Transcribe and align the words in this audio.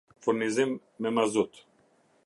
furnizim 0.19 0.79
me 0.99 1.09
mazut 1.09 1.65